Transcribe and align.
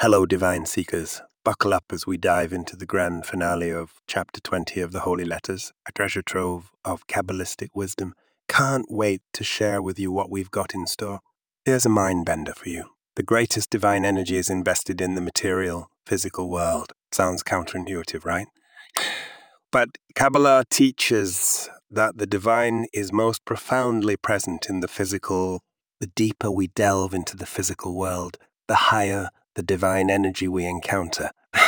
Hello, 0.00 0.24
Divine 0.24 0.64
Seekers. 0.64 1.20
Buckle 1.44 1.74
up 1.74 1.84
as 1.92 2.06
we 2.06 2.16
dive 2.16 2.52
into 2.52 2.74
the 2.74 2.86
grand 2.86 3.26
finale 3.26 3.70
of 3.70 4.00
Chapter 4.06 4.40
20 4.40 4.80
of 4.80 4.92
the 4.92 5.00
Holy 5.00 5.26
Letters, 5.26 5.74
a 5.86 5.92
treasure 5.92 6.22
trove 6.22 6.70
of 6.86 7.06
Kabbalistic 7.06 7.68
wisdom. 7.74 8.14
Can't 8.48 8.86
wait 8.88 9.20
to 9.34 9.44
share 9.44 9.82
with 9.82 9.98
you 9.98 10.10
what 10.10 10.30
we've 10.30 10.50
got 10.50 10.74
in 10.74 10.86
store. 10.86 11.20
Here's 11.66 11.84
a 11.84 11.90
mind 11.90 12.24
bender 12.24 12.54
for 12.54 12.70
you. 12.70 12.86
The 13.16 13.22
greatest 13.22 13.68
divine 13.68 14.06
energy 14.06 14.38
is 14.38 14.48
invested 14.48 15.02
in 15.02 15.16
the 15.16 15.20
material, 15.20 15.90
physical 16.06 16.48
world. 16.48 16.92
Sounds 17.12 17.42
counterintuitive, 17.42 18.24
right? 18.24 18.46
But 19.70 19.98
Kabbalah 20.14 20.64
teaches 20.70 21.68
that 21.90 22.18
the 22.18 22.26
divine 22.26 22.86
is 22.92 23.12
most 23.12 23.44
profoundly 23.44 24.16
present 24.16 24.68
in 24.68 24.80
the 24.80 24.88
physical. 24.88 25.60
The 26.00 26.08
deeper 26.08 26.50
we 26.50 26.68
delve 26.68 27.14
into 27.14 27.36
the 27.36 27.46
physical 27.46 27.96
world, 27.96 28.38
the 28.66 28.76
higher 28.92 29.30
the 29.54 29.62
divine 29.62 30.08
energy 30.10 30.48
we 30.48 30.64
encounter. 30.66 31.30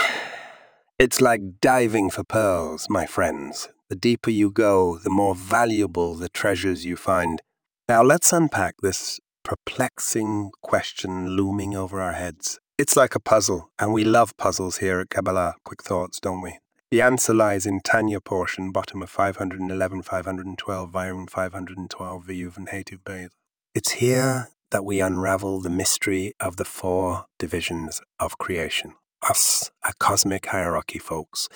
It's 0.98 1.22
like 1.22 1.60
diving 1.62 2.10
for 2.10 2.24
pearls, 2.24 2.86
my 2.90 3.06
friends. 3.06 3.70
The 3.88 3.96
deeper 3.96 4.28
you 4.28 4.50
go, 4.50 4.98
the 4.98 5.08
more 5.08 5.34
valuable 5.34 6.14
the 6.14 6.28
treasures 6.28 6.84
you 6.84 6.94
find. 6.94 7.40
Now 7.88 8.02
let's 8.02 8.34
unpack 8.34 8.74
this 8.82 9.18
perplexing 9.42 10.50
question 10.60 11.30
looming 11.30 11.74
over 11.74 12.02
our 12.02 12.12
heads. 12.12 12.60
It's 12.76 12.96
like 12.96 13.14
a 13.14 13.20
puzzle, 13.20 13.70
and 13.78 13.94
we 13.94 14.04
love 14.04 14.36
puzzles 14.36 14.76
here 14.76 15.00
at 15.00 15.08
Kabbalah 15.08 15.54
Quick 15.64 15.82
Thoughts, 15.82 16.20
don't 16.20 16.42
we? 16.42 16.58
The 16.90 17.02
answer 17.02 17.32
lies 17.32 17.66
in 17.66 17.82
Tanya 17.82 18.20
portion, 18.20 18.72
bottom 18.72 19.00
of 19.00 19.08
511, 19.10 20.02
512, 20.02 20.90
Volume 20.90 21.28
512, 21.28 22.24
Viyuv 22.26 22.56
and 22.56 22.66
Hetuv 22.66 23.04
Beis. 23.04 23.28
It's 23.76 23.92
here 23.92 24.48
that 24.72 24.84
we 24.84 25.00
unravel 25.00 25.60
the 25.60 25.70
mystery 25.70 26.32
of 26.40 26.56
the 26.56 26.64
four 26.64 27.26
divisions 27.38 28.00
of 28.18 28.38
creation. 28.38 28.94
Us, 29.22 29.70
a 29.86 29.92
cosmic 30.00 30.46
hierarchy, 30.46 30.98
folks. 30.98 31.48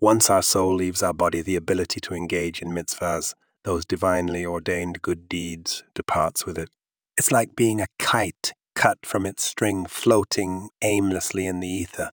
Once 0.00 0.30
our 0.30 0.40
soul 0.40 0.76
leaves 0.76 1.02
our 1.02 1.12
body, 1.12 1.42
the 1.42 1.56
ability 1.56 2.00
to 2.00 2.14
engage 2.14 2.62
in 2.62 2.70
mitzvahs, 2.70 3.34
those 3.64 3.84
divinely 3.84 4.46
ordained 4.46 5.02
good 5.02 5.28
deeds, 5.28 5.84
departs 5.94 6.46
with 6.46 6.56
it. 6.56 6.70
It's 7.18 7.30
like 7.30 7.54
being 7.54 7.82
a 7.82 7.88
kite 7.98 8.54
cut 8.74 9.04
from 9.04 9.26
its 9.26 9.44
string, 9.44 9.84
floating 9.84 10.70
aimlessly 10.80 11.46
in 11.46 11.60
the 11.60 11.68
ether. 11.68 12.10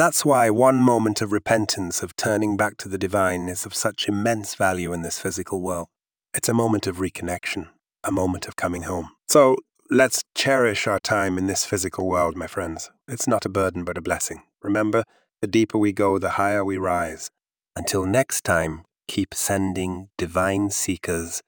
That's 0.00 0.24
why 0.24 0.48
one 0.48 0.76
moment 0.76 1.20
of 1.20 1.30
repentance, 1.30 2.02
of 2.02 2.16
turning 2.16 2.56
back 2.56 2.78
to 2.78 2.88
the 2.88 2.96
divine, 2.96 3.50
is 3.50 3.66
of 3.66 3.74
such 3.74 4.08
immense 4.08 4.54
value 4.54 4.94
in 4.94 5.02
this 5.02 5.18
physical 5.18 5.60
world. 5.60 5.88
It's 6.32 6.48
a 6.48 6.54
moment 6.54 6.86
of 6.86 6.96
reconnection, 6.96 7.68
a 8.02 8.10
moment 8.10 8.48
of 8.48 8.56
coming 8.56 8.84
home. 8.84 9.10
So 9.28 9.58
let's 9.90 10.22
cherish 10.34 10.86
our 10.86 11.00
time 11.00 11.36
in 11.36 11.48
this 11.48 11.66
physical 11.66 12.08
world, 12.08 12.34
my 12.34 12.46
friends. 12.46 12.90
It's 13.08 13.28
not 13.28 13.44
a 13.44 13.50
burden, 13.50 13.84
but 13.84 13.98
a 13.98 14.00
blessing. 14.00 14.40
Remember, 14.62 15.04
the 15.42 15.46
deeper 15.46 15.76
we 15.76 15.92
go, 15.92 16.18
the 16.18 16.30
higher 16.30 16.64
we 16.64 16.78
rise. 16.78 17.30
Until 17.76 18.06
next 18.06 18.42
time, 18.42 18.84
keep 19.06 19.34
sending 19.34 20.08
divine 20.16 20.70
seekers. 20.70 21.42